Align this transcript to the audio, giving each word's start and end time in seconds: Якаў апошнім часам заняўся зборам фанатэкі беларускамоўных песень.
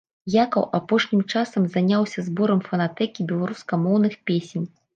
Якаў 0.43 0.63
апошнім 0.77 1.21
часам 1.33 1.67
заняўся 1.75 2.25
зборам 2.31 2.65
фанатэкі 2.71 3.29
беларускамоўных 3.35 4.21
песень. 4.31 4.71